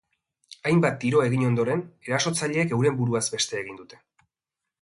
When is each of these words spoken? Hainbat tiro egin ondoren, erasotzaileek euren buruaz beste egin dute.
Hainbat 0.69 0.97
tiro 1.03 1.19
egin 1.25 1.43
ondoren, 1.51 1.85
erasotzaileek 2.09 2.75
euren 2.79 2.99
buruaz 3.03 3.25
beste 3.37 3.61
egin 3.63 3.81
dute. 3.83 4.05